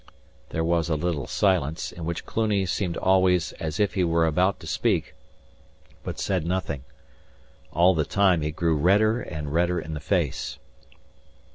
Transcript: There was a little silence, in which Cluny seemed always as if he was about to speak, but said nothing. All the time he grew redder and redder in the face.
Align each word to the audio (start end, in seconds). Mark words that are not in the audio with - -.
There 0.49 0.63
was 0.63 0.89
a 0.89 0.95
little 0.95 1.27
silence, 1.27 1.91
in 1.91 2.05
which 2.05 2.25
Cluny 2.25 2.65
seemed 2.65 2.97
always 2.97 3.51
as 3.59 3.79
if 3.79 3.93
he 3.93 4.03
was 4.03 4.27
about 4.29 4.59
to 4.61 4.65
speak, 4.65 5.13
but 6.03 6.17
said 6.19 6.43
nothing. 6.43 6.83
All 7.71 7.93
the 7.93 8.03
time 8.03 8.41
he 8.41 8.49
grew 8.49 8.75
redder 8.75 9.21
and 9.21 9.53
redder 9.53 9.79
in 9.79 9.93
the 9.93 9.99
face. 9.99 10.57